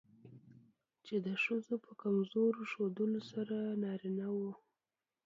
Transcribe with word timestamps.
چې 1.05 1.15
د 1.25 1.27
ښځو 1.43 1.75
په 1.85 1.91
کمزور 2.01 2.53
ښودلو 2.71 3.21
سره 3.31 3.57
نارينه 3.83 4.27
وو 4.37 4.51